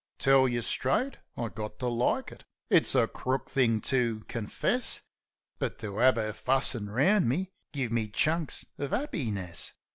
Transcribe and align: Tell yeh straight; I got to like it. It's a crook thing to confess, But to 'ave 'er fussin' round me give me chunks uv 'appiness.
Tell 0.17 0.47
yeh 0.47 0.61
straight; 0.61 1.17
I 1.37 1.49
got 1.49 1.77
to 1.77 1.87
like 1.87 2.31
it. 2.31 2.43
It's 2.71 2.95
a 2.95 3.05
crook 3.05 3.51
thing 3.51 3.81
to 3.81 4.21
confess, 4.27 5.01
But 5.59 5.77
to 5.77 6.01
'ave 6.01 6.19
'er 6.29 6.33
fussin' 6.33 6.89
round 6.89 7.29
me 7.29 7.51
give 7.71 7.91
me 7.91 8.07
chunks 8.07 8.65
uv 8.79 8.89
'appiness. 8.89 9.73